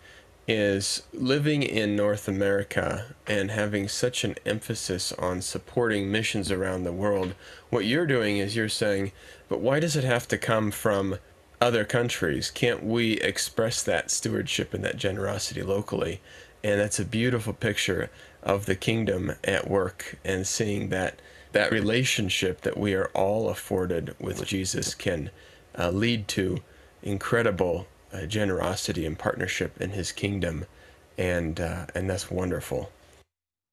is 0.46 1.02
living 1.12 1.62
in 1.64 1.96
North 1.96 2.28
America 2.28 3.14
and 3.26 3.50
having 3.50 3.88
such 3.88 4.22
an 4.24 4.36
emphasis 4.46 5.12
on 5.14 5.42
supporting 5.42 6.12
missions 6.12 6.52
around 6.52 6.84
the 6.84 6.92
world. 6.92 7.34
What 7.70 7.84
you're 7.84 8.06
doing 8.06 8.38
is 8.38 8.54
you're 8.54 8.68
saying, 8.68 9.12
but 9.52 9.60
why 9.60 9.78
does 9.78 9.96
it 9.96 10.04
have 10.04 10.26
to 10.26 10.38
come 10.38 10.70
from 10.70 11.18
other 11.60 11.84
countries? 11.84 12.50
Can't 12.50 12.82
we 12.82 13.20
express 13.20 13.82
that 13.82 14.10
stewardship 14.10 14.72
and 14.72 14.82
that 14.82 14.96
generosity 14.96 15.62
locally? 15.62 16.22
And 16.64 16.80
that's 16.80 16.98
a 16.98 17.04
beautiful 17.04 17.52
picture 17.52 18.08
of 18.42 18.64
the 18.64 18.74
kingdom 18.74 19.34
at 19.44 19.68
work 19.68 20.18
and 20.24 20.46
seeing 20.46 20.88
that 20.88 21.20
that 21.52 21.70
relationship 21.70 22.62
that 22.62 22.78
we 22.78 22.94
are 22.94 23.10
all 23.12 23.50
afforded 23.50 24.16
with 24.18 24.46
Jesus 24.46 24.94
can 24.94 25.30
uh, 25.78 25.90
lead 25.90 26.28
to 26.28 26.60
incredible 27.02 27.86
uh, 28.10 28.24
generosity 28.24 29.04
and 29.04 29.18
partnership 29.18 29.78
in 29.78 29.90
His 29.90 30.12
kingdom, 30.12 30.64
and 31.18 31.60
uh, 31.60 31.84
and 31.94 32.08
that's 32.08 32.30
wonderful. 32.30 32.90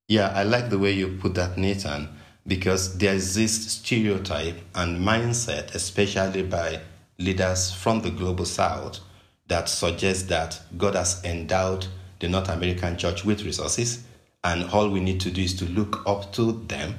Yeah, 0.10 0.28
I 0.28 0.44
like 0.44 0.72
the 0.72 0.78
way 0.78 0.92
you 0.92 1.18
put 1.22 1.36
that, 1.36 1.58
Nathan, 1.58 2.10
because 2.50 2.98
there 2.98 3.14
is 3.14 3.36
this 3.36 3.72
stereotype 3.74 4.60
and 4.76 5.00
mindset, 5.00 5.76
especially 5.76 6.44
by 6.44 6.82
leaders 7.20 7.72
from 7.72 8.02
the 8.02 8.10
global 8.10 8.46
south, 8.46 9.00
that 9.48 9.70
suggests 9.70 10.24
that 10.24 10.60
God 10.78 10.96
has 10.96 11.24
endowed 11.24 11.86
the 12.20 12.28
North 12.28 12.50
American 12.50 12.98
church 12.98 13.24
with 13.24 13.44
resources, 13.44 14.04
and 14.44 14.70
all 14.72 14.90
we 14.90 15.00
need 15.00 15.20
to 15.22 15.32
do 15.32 15.42
is 15.42 15.54
to 15.58 15.66
look 15.66 16.04
up 16.08 16.34
to 16.34 16.64
them 16.68 16.96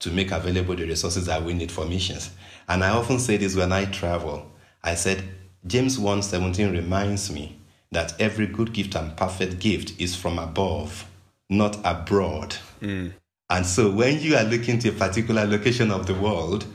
to 0.00 0.10
make 0.10 0.32
available 0.32 0.74
the 0.74 0.84
resources 0.84 1.26
that 1.26 1.42
we 1.42 1.54
need 1.54 1.70
for 1.70 1.84
missions. 1.84 2.30
And 2.68 2.82
I 2.82 2.90
often 2.90 3.18
say 3.18 3.36
this 3.36 3.56
when 3.56 3.72
I 3.72 3.84
travel. 3.86 4.50
I 4.82 4.94
said, 4.94 5.22
James 5.66 5.98
1:17 5.98 6.72
reminds 6.72 7.30
me 7.30 7.58
that 7.92 8.20
every 8.20 8.46
good 8.46 8.72
gift 8.72 8.94
and 8.94 9.16
perfect 9.16 9.60
gift 9.60 10.00
is 10.00 10.16
from 10.16 10.38
above, 10.38 11.06
not 11.48 11.78
abroad. 11.84 12.56
Mm. 12.80 13.12
And 13.50 13.64
so 13.64 13.90
when 13.90 14.20
you 14.20 14.36
are 14.36 14.44
looking 14.44 14.78
to 14.80 14.90
a 14.90 14.92
particular 14.92 15.46
location 15.46 15.90
of 15.90 16.06
the 16.06 16.14
world, 16.14 16.66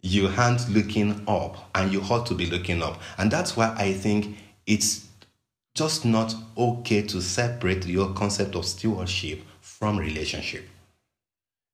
you 0.00 0.28
aren't 0.36 0.68
looking 0.70 1.22
up 1.28 1.70
and 1.74 1.92
you 1.92 2.00
ought 2.02 2.26
to 2.26 2.34
be 2.34 2.46
looking 2.46 2.82
up. 2.82 3.00
And 3.18 3.30
that's 3.30 3.56
why 3.56 3.74
I 3.76 3.92
think 3.92 4.38
it's 4.66 5.08
just 5.74 6.04
not 6.04 6.34
okay 6.56 7.02
to 7.02 7.20
separate 7.20 7.86
your 7.86 8.12
concept 8.14 8.54
of 8.54 8.64
stewardship 8.64 9.42
from 9.60 9.98
relationship. 9.98 10.68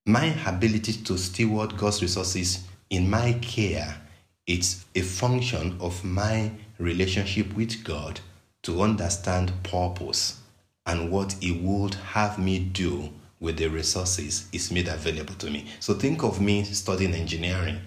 My 0.07 0.35
ability 0.47 0.93
to 1.05 1.19
steward 1.19 1.77
God's 1.77 2.03
resources 2.03 2.65
in 2.91 3.09
my 3.09 3.35
care, 3.35 4.01
it's 4.47 4.87
a 4.95 5.03
function 5.03 5.77
of 5.81 6.03
my 6.05 6.51
relationship 6.79 7.53
with 7.55 7.85
God 7.85 8.21
to 8.63 8.83
understand 8.83 9.53
purpose 9.63 10.41
and 10.87 11.11
what 11.11 11.33
He 11.41 11.53
would 11.53 11.95
have 11.95 12.39
me 12.39 12.59
do 12.59 13.13
with 13.41 13.57
the 13.57 13.69
resources 13.69 14.49
is 14.53 14.73
made 14.73 14.89
available 14.89 15.35
to 15.35 15.51
me. 15.51 15.67
So 15.81 15.95
think 15.95 16.23
of 16.23 16.41
me 16.41 16.65
studying 16.65 17.15
engineering 17.15 17.81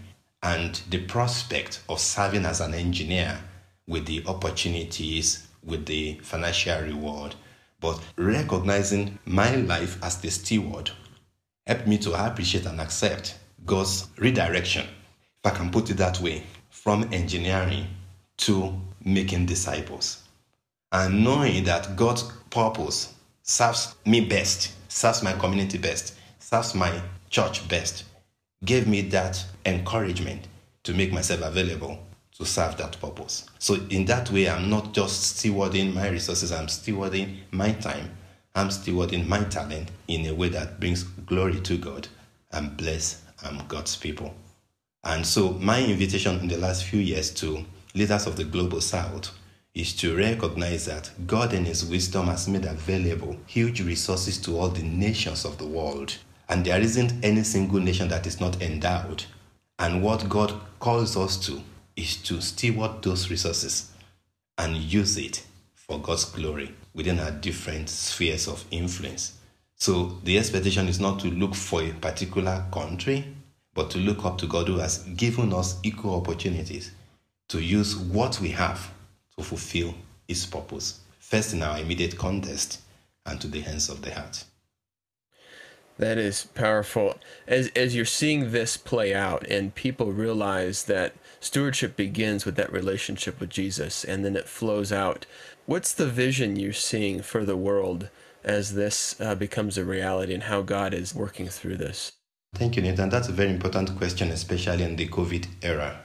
and 0.43 0.81
the 0.89 1.05
prospect 1.05 1.81
of 1.89 1.99
serving 1.99 2.45
as 2.45 2.61
an 2.61 2.73
engineer 2.73 3.39
with 3.87 4.05
the 4.05 4.23
opportunities, 4.25 5.47
with 5.63 5.85
the 5.85 6.15
financial 6.23 6.81
reward, 6.81 7.35
but 7.79 7.99
recognizing 8.15 9.19
my 9.25 9.55
life 9.55 9.97
as 10.03 10.17
the 10.17 10.31
steward 10.31 10.91
helped 11.67 11.87
me 11.87 11.97
to 11.97 12.13
appreciate 12.25 12.65
and 12.65 12.79
accept 12.81 13.37
God's 13.65 14.07
redirection, 14.17 14.83
if 14.83 15.51
I 15.51 15.55
can 15.55 15.69
put 15.69 15.89
it 15.89 15.97
that 15.97 16.19
way, 16.21 16.43
from 16.69 17.13
engineering 17.13 17.87
to 18.37 18.79
making 19.03 19.45
disciples. 19.45 20.23
And 20.91 21.23
knowing 21.23 21.63
that 21.65 21.95
God's 21.95 22.23
purpose 22.49 23.13
serves 23.43 23.95
me 24.05 24.21
best, 24.21 24.73
serves 24.91 25.23
my 25.23 25.33
community 25.33 25.77
best, 25.77 26.15
serves 26.39 26.75
my 26.75 27.01
church 27.29 27.67
best, 27.67 28.05
gave 28.65 28.87
me 28.87 29.01
that 29.01 29.43
encouragement 29.65 30.47
to 30.83 30.93
make 30.93 31.11
myself 31.11 31.41
available 31.41 31.99
to 32.37 32.45
serve 32.45 32.77
that 32.77 32.99
purpose. 32.99 33.45
So, 33.59 33.75
in 33.89 34.05
that 34.05 34.31
way, 34.31 34.49
I'm 34.49 34.69
not 34.69 34.93
just 34.93 35.37
stewarding 35.37 35.93
my 35.93 36.09
resources, 36.09 36.51
I'm 36.51 36.67
stewarding 36.67 37.37
my 37.51 37.71
time 37.73 38.17
I'm 38.53 38.67
stewarding 38.67 39.27
my 39.27 39.43
talent 39.45 39.91
in 40.09 40.25
a 40.25 40.33
way 40.33 40.49
that 40.49 40.79
brings 40.79 41.03
glory 41.03 41.61
to 41.61 41.77
God 41.77 42.09
and 42.51 42.75
bless 42.75 43.23
um, 43.45 43.63
God's 43.69 43.95
people. 43.95 44.33
And 45.05 45.25
so, 45.25 45.53
my 45.53 45.81
invitation 45.81 46.37
in 46.39 46.47
the 46.49 46.57
last 46.57 46.83
few 46.83 46.99
years 46.99 47.31
to 47.35 47.65
leaders 47.95 48.27
of 48.27 48.35
the 48.35 48.43
global 48.43 48.81
south 48.81 49.31
is 49.73 49.93
to 49.93 50.15
recognize 50.15 50.85
that 50.85 51.09
God 51.25 51.53
in 51.53 51.65
His 51.65 51.85
wisdom 51.85 52.27
has 52.27 52.47
made 52.47 52.65
available 52.65 53.37
huge 53.47 53.81
resources 53.81 54.37
to 54.39 54.57
all 54.57 54.69
the 54.69 54.83
nations 54.83 55.45
of 55.45 55.57
the 55.57 55.67
world. 55.67 56.17
And 56.49 56.65
there 56.65 56.81
isn't 56.81 57.23
any 57.23 57.43
single 57.43 57.79
nation 57.79 58.09
that 58.09 58.27
is 58.27 58.41
not 58.41 58.61
endowed. 58.61 59.23
And 59.79 60.03
what 60.03 60.27
God 60.27 60.53
calls 60.79 61.15
us 61.15 61.37
to 61.45 61.61
is 61.95 62.17
to 62.17 62.41
steward 62.41 63.01
those 63.01 63.29
resources 63.29 63.91
and 64.57 64.75
use 64.75 65.17
it 65.17 65.45
for 65.73 65.99
God's 65.99 66.25
glory 66.25 66.73
within 66.93 67.19
our 67.19 67.31
different 67.31 67.89
spheres 67.89 68.47
of 68.47 68.65
influence. 68.71 69.37
So 69.75 70.19
the 70.23 70.37
expectation 70.37 70.87
is 70.87 70.99
not 70.99 71.19
to 71.21 71.27
look 71.27 71.55
for 71.55 71.81
a 71.81 71.93
particular 71.93 72.65
country, 72.71 73.33
but 73.73 73.89
to 73.91 73.97
look 73.97 74.25
up 74.25 74.37
to 74.39 74.47
God 74.47 74.67
who 74.67 74.77
has 74.79 74.99
given 75.15 75.53
us 75.53 75.79
equal 75.83 76.15
opportunities 76.15 76.91
to 77.47 77.61
use 77.61 77.95
what 77.95 78.39
we 78.41 78.49
have 78.49 78.91
to 79.37 79.43
fulfill 79.43 79.93
its 80.27 80.45
purpose, 80.45 80.99
first 81.19 81.53
in 81.53 81.63
our 81.63 81.79
immediate 81.79 82.17
context 82.17 82.81
and 83.25 83.39
to 83.41 83.47
the 83.47 83.61
hands 83.61 83.89
of 83.89 84.01
the 84.01 84.13
heart. 84.13 84.43
That 85.97 86.17
is 86.17 86.45
powerful. 86.55 87.17
As 87.47 87.67
as 87.75 87.95
you're 87.95 88.05
seeing 88.05 88.51
this 88.51 88.75
play 88.75 89.13
out 89.13 89.45
and 89.47 89.75
people 89.75 90.11
realize 90.11 90.85
that 90.85 91.13
stewardship 91.39 91.95
begins 91.95 92.43
with 92.43 92.55
that 92.55 92.71
relationship 92.71 93.39
with 93.39 93.49
Jesus 93.49 94.03
and 94.03 94.25
then 94.25 94.35
it 94.35 94.47
flows 94.47 94.91
out 94.91 95.27
What's 95.67 95.93
the 95.93 96.07
vision 96.07 96.57
you're 96.57 96.73
seeing 96.73 97.21
for 97.21 97.45
the 97.45 97.55
world 97.55 98.09
as 98.43 98.73
this 98.73 99.15
uh, 99.21 99.35
becomes 99.35 99.77
a 99.77 99.85
reality 99.85 100.33
and 100.33 100.43
how 100.43 100.63
God 100.63 100.93
is 100.93 101.13
working 101.13 101.47
through 101.47 101.77
this? 101.77 102.11
Thank 102.55 102.75
you, 102.75 102.81
Nathan. 102.81 103.09
That's 103.09 103.29
a 103.29 103.31
very 103.31 103.51
important 103.51 103.95
question, 103.95 104.31
especially 104.31 104.83
in 104.83 104.95
the 104.95 105.07
COVID 105.07 105.45
era. 105.61 106.01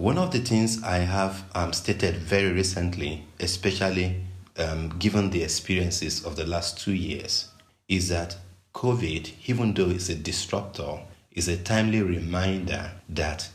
One 0.00 0.16
of 0.16 0.30
the 0.30 0.38
things 0.38 0.82
I 0.82 1.00
have 1.00 1.44
um, 1.54 1.74
stated 1.74 2.16
very 2.16 2.52
recently, 2.52 3.26
especially 3.38 4.24
um, 4.56 4.96
given 4.98 5.28
the 5.28 5.42
experiences 5.42 6.24
of 6.24 6.36
the 6.36 6.46
last 6.46 6.78
two 6.78 6.94
years, 6.94 7.50
is 7.86 8.08
that 8.08 8.38
COVID, 8.72 9.30
even 9.44 9.74
though 9.74 9.90
it's 9.90 10.08
a 10.08 10.14
disruptor, 10.14 11.00
is 11.32 11.48
a 11.48 11.58
timely 11.58 12.00
reminder 12.00 12.92
that 13.10 13.50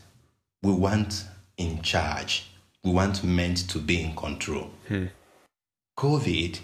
we 0.62 0.70
weren't 0.70 1.24
in 1.56 1.82
charge. 1.82 2.46
We 2.84 2.92
weren't 2.92 3.24
meant 3.24 3.68
to 3.70 3.80
be 3.80 4.00
in 4.00 4.14
control. 4.14 4.70
Hmm. 4.86 5.06
COVID 5.98 6.60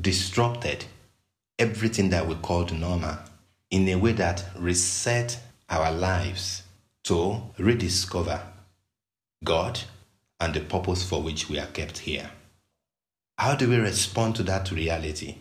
disrupted 0.00 0.86
everything 1.58 2.08
that 2.08 2.26
we 2.26 2.34
called 2.36 2.72
normal 2.72 3.18
in 3.70 3.86
a 3.90 3.96
way 3.96 4.12
that 4.12 4.46
reset 4.56 5.38
our 5.68 5.92
lives 5.92 6.62
to 7.02 7.42
rediscover 7.58 8.40
God 9.44 9.80
and 10.40 10.54
the 10.54 10.60
purpose 10.60 11.02
for 11.08 11.22
which 11.22 11.48
we 11.48 11.58
are 11.58 11.66
kept 11.66 11.98
here. 11.98 12.30
How 13.38 13.54
do 13.54 13.68
we 13.68 13.76
respond 13.76 14.36
to 14.36 14.42
that 14.44 14.70
reality? 14.70 15.36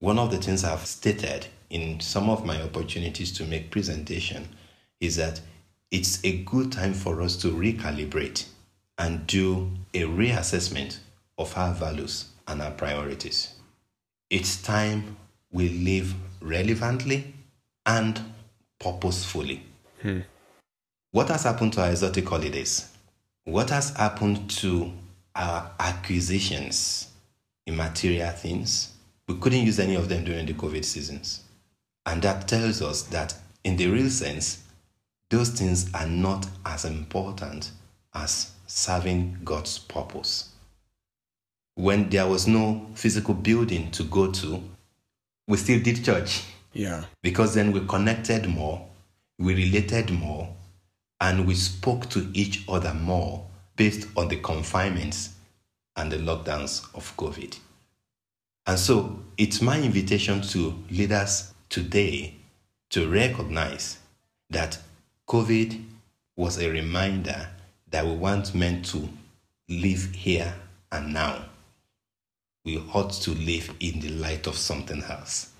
One 0.00 0.18
of 0.18 0.30
the 0.30 0.38
things 0.38 0.64
I've 0.64 0.86
stated 0.86 1.46
in 1.70 2.00
some 2.00 2.28
of 2.28 2.44
my 2.44 2.60
opportunities 2.60 3.32
to 3.32 3.44
make 3.44 3.70
presentation 3.70 4.48
is 5.00 5.16
that 5.16 5.40
it's 5.90 6.24
a 6.24 6.42
good 6.42 6.72
time 6.72 6.92
for 6.92 7.22
us 7.22 7.36
to 7.36 7.48
recalibrate 7.48 8.46
and 8.98 9.26
do 9.26 9.70
a 9.92 10.02
reassessment 10.02 10.98
of 11.38 11.56
our 11.56 11.72
values 11.72 12.26
and 12.46 12.60
our 12.60 12.70
priorities. 12.72 13.54
It's 14.30 14.60
time 14.60 15.16
we 15.52 15.68
live 15.68 16.14
relevantly 16.40 17.32
and 17.86 18.20
purposefully. 18.80 19.62
Hmm. 20.02 20.20
What 21.14 21.28
has 21.28 21.44
happened 21.44 21.72
to 21.74 21.82
our 21.82 21.90
exotic 21.90 22.28
holidays? 22.28 22.90
What 23.44 23.70
has 23.70 23.90
happened 23.90 24.50
to 24.58 24.92
our 25.36 25.70
acquisitions 25.78 27.08
in 27.66 27.76
material 27.76 28.32
things? 28.32 28.92
We 29.28 29.36
couldn't 29.36 29.64
use 29.64 29.78
any 29.78 29.94
of 29.94 30.08
them 30.08 30.24
during 30.24 30.46
the 30.46 30.54
COVID 30.54 30.84
seasons. 30.84 31.44
And 32.04 32.20
that 32.22 32.48
tells 32.48 32.82
us 32.82 33.02
that, 33.04 33.34
in 33.62 33.76
the 33.76 33.86
real 33.86 34.10
sense, 34.10 34.64
those 35.30 35.50
things 35.50 35.88
are 35.94 36.08
not 36.08 36.48
as 36.66 36.84
important 36.84 37.70
as 38.12 38.50
serving 38.66 39.38
God's 39.44 39.78
purpose 39.78 40.50
when 41.74 42.08
there 42.08 42.26
was 42.26 42.46
no 42.46 42.86
physical 42.94 43.34
building 43.34 43.90
to 43.92 44.04
go 44.04 44.30
to, 44.30 44.62
we 45.46 45.56
still 45.56 45.80
did 45.80 46.04
church. 46.04 46.42
Yeah. 46.72 47.04
Because 47.22 47.54
then 47.54 47.72
we 47.72 47.86
connected 47.86 48.48
more, 48.48 48.86
we 49.38 49.54
related 49.54 50.10
more, 50.10 50.48
and 51.24 51.46
we 51.46 51.54
spoke 51.54 52.06
to 52.10 52.28
each 52.34 52.62
other 52.68 52.92
more 52.92 53.46
based 53.76 54.06
on 54.14 54.28
the 54.28 54.36
confinements 54.36 55.30
and 55.96 56.12
the 56.12 56.18
lockdowns 56.18 56.84
of 56.94 57.16
COVID. 57.16 57.58
And 58.66 58.78
so 58.78 59.20
it's 59.38 59.62
my 59.62 59.80
invitation 59.80 60.42
to 60.42 60.74
leaders 60.90 61.54
today 61.70 62.34
to 62.90 63.08
recognize 63.10 64.00
that 64.50 64.78
COVID 65.26 65.82
was 66.36 66.58
a 66.58 66.68
reminder 66.68 67.48
that 67.88 68.04
we 68.04 68.12
weren't 68.12 68.54
meant 68.54 68.84
to 68.86 69.08
live 69.70 70.12
here 70.14 70.54
and 70.92 71.14
now 71.14 71.46
we 72.66 72.76
ought 72.92 73.12
to 73.12 73.30
live 73.30 73.72
in 73.80 73.98
the 74.00 74.10
light 74.10 74.46
of 74.46 74.58
something 74.58 75.02
else. 75.04 75.52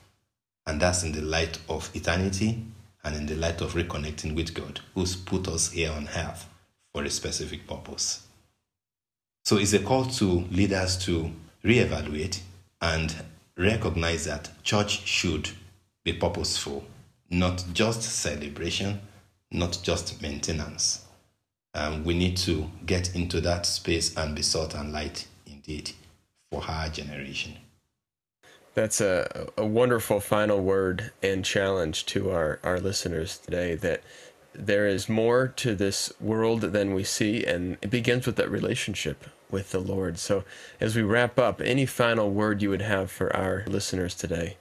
And 0.66 0.78
that's 0.78 1.04
in 1.04 1.12
the 1.12 1.22
light 1.22 1.58
of 1.70 1.90
eternity 1.94 2.66
and 3.04 3.14
in 3.16 3.26
the 3.26 3.36
light 3.36 3.60
of 3.60 3.74
reconnecting 3.74 4.34
with 4.34 4.54
God, 4.54 4.80
who's 4.94 5.14
put 5.14 5.46
us 5.48 5.70
here 5.70 5.92
on 5.92 6.08
earth 6.16 6.48
for 6.92 7.04
a 7.04 7.10
specific 7.10 7.66
purpose. 7.66 8.26
So 9.44 9.58
it's 9.58 9.74
a 9.74 9.78
call 9.78 10.06
to 10.06 10.46
leaders 10.50 10.96
to 11.04 11.30
reevaluate 11.62 12.40
and 12.80 13.14
recognize 13.56 14.24
that 14.24 14.50
church 14.62 15.06
should 15.06 15.50
be 16.02 16.12
purposeful, 16.14 16.84
not 17.30 17.64
just 17.72 18.02
celebration, 18.02 19.00
not 19.50 19.78
just 19.82 20.20
maintenance. 20.22 21.04
Um, 21.74 22.04
we 22.04 22.14
need 22.14 22.36
to 22.38 22.70
get 22.86 23.14
into 23.14 23.40
that 23.42 23.66
space 23.66 24.16
and 24.16 24.34
be 24.34 24.42
salt 24.42 24.74
and 24.74 24.92
light 24.92 25.26
indeed 25.46 25.90
for 26.50 26.62
our 26.66 26.88
generation. 26.88 27.56
That's 28.74 29.00
a, 29.00 29.48
a 29.56 29.64
wonderful 29.64 30.20
final 30.20 30.60
word 30.60 31.12
and 31.22 31.44
challenge 31.44 32.06
to 32.06 32.30
our, 32.30 32.58
our 32.64 32.80
listeners 32.80 33.38
today 33.38 33.76
that 33.76 34.02
there 34.52 34.86
is 34.86 35.08
more 35.08 35.48
to 35.48 35.74
this 35.74 36.12
world 36.20 36.60
than 36.60 36.94
we 36.94 37.04
see, 37.04 37.44
and 37.44 37.76
it 37.82 37.90
begins 37.90 38.26
with 38.26 38.36
that 38.36 38.50
relationship 38.50 39.24
with 39.50 39.70
the 39.70 39.80
Lord. 39.80 40.18
So, 40.18 40.44
as 40.80 40.96
we 40.96 41.02
wrap 41.02 41.38
up, 41.38 41.60
any 41.60 41.86
final 41.86 42.30
word 42.30 42.62
you 42.62 42.70
would 42.70 42.82
have 42.82 43.10
for 43.10 43.34
our 43.34 43.64
listeners 43.66 44.14
today? 44.14 44.56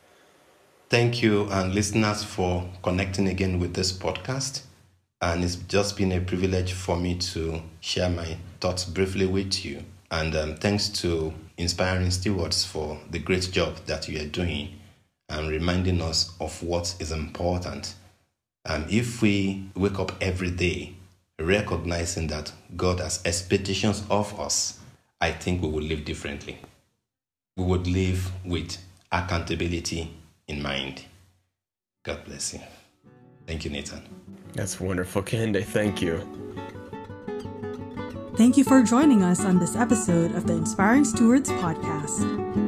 Thank 0.89 1.21
you, 1.23 1.47
and 1.49 1.73
listeners, 1.73 2.23
for 2.23 2.69
connecting 2.84 3.28
again 3.28 3.60
with 3.60 3.73
this 3.73 3.91
podcast. 3.91 4.62
And 5.21 5.43
it's 5.43 5.56
just 5.56 5.95
been 5.95 6.12
a 6.12 6.19
privilege 6.19 6.73
for 6.73 6.97
me 6.97 7.15
to 7.15 7.62
share 7.80 8.10
my 8.10 8.38
thoughts 8.60 8.86
briefly 8.86 9.26
with 9.26 9.63
you. 9.63 9.84
And 10.12 10.36
um, 10.36 10.56
thanks 10.56 10.89
to 11.02 11.34
Inspiring 11.58 12.12
Stewards 12.12 12.66
for 12.66 13.00
the 13.10 13.20
great 13.20 13.50
job 13.52 13.78
that 13.86 14.08
you 14.10 14.20
are 14.22 14.28
doing 14.28 14.80
and 15.30 15.50
reminding 15.50 16.02
us 16.02 16.34
of 16.39 16.62
what 16.63 16.96
is 17.00 17.12
important. 17.12 17.96
And 18.66 18.89
if 18.92 19.22
we 19.22 19.70
wake 19.76 20.00
up 20.00 20.13
every 20.22 20.52
day 20.52 20.96
recognizing 21.39 22.28
that 22.28 22.52
God 22.76 23.00
has 23.00 23.22
expectations 23.26 24.04
of 24.10 24.39
us, 24.39 24.80
I 25.20 25.32
think 25.32 25.62
we 25.62 25.70
will 25.70 25.84
live 25.84 26.06
differently. 26.06 26.60
We 27.58 27.66
would 27.66 27.88
live 27.88 28.32
with 28.46 28.78
accountability 29.12 30.12
in 30.48 30.62
mind. 30.62 31.04
God 32.04 32.26
bless 32.26 32.54
you. 32.54 32.60
Thank 33.48 33.66
you, 33.66 33.72
Nathan. 33.72 34.02
That's 34.54 34.80
wonderful, 34.80 35.24
Kehinde. 35.24 35.63
Thank 35.63 36.02
you. 36.02 36.28
Thank 38.36 38.58
you 38.58 38.63
for 38.63 38.82
joining 38.82 39.22
us 39.22 39.46
on 39.46 39.60
this 39.60 39.76
episode 39.76 40.34
of 40.34 40.48
the 40.48 40.54
Inspiring 40.54 41.06
Stewards 41.06 41.52
podcast, 41.52 42.26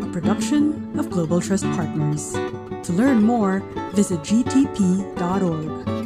a 0.08 0.12
production 0.12 0.98
of 1.00 1.10
Global 1.10 1.42
Trust 1.42 1.64
Partners. 1.72 2.34
To 2.34 2.94
learn 2.94 3.24
more, 3.24 3.62
visit 3.96 4.20
gtp.org. 4.20 6.05